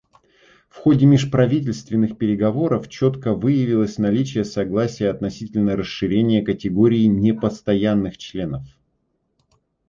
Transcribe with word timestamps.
В 0.67 0.77
ходе 0.77 1.05
межправительственных 1.05 2.17
переговоров 2.17 2.89
четко 2.89 3.35
выявилось 3.35 3.99
наличие 3.99 4.45
согласия 4.45 5.09
относительно 5.09 5.75
расширения 5.75 6.41
категории 6.41 7.05
непостоянных 7.05 8.17
членов. 8.17 8.65